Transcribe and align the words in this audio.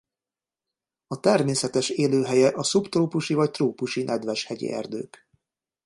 A 1.07 1.19
természetes 1.19 1.89
élőhelye 1.89 2.47
a 2.55 2.63
szubtrópusi 2.63 3.33
vagy 3.33 3.51
trópusi 3.51 4.03
nedves 4.03 4.45
hegyi 4.45 4.71
erdők. 4.71 5.27